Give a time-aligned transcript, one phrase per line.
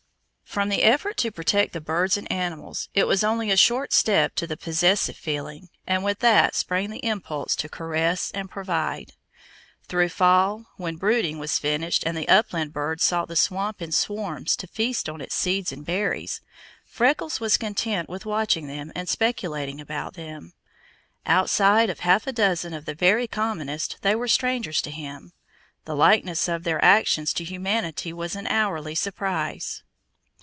[0.59, 4.35] From the effort to protect the birds and animals, it was only a short step
[4.35, 9.13] to the possessive feeling, and with that sprang the impulse to caress and provide.
[9.87, 14.57] Through fall, when brooding was finished and the upland birds sought the swamp in swarms
[14.57, 16.41] to feast on its seeds and berries,
[16.83, 20.51] Freckles was content with watching them and speculating about them.
[21.25, 25.31] Outside of half a dozen of the very commonest they were strangers to him.
[25.85, 29.83] The likeness of their actions to humanity was an hourly surprise.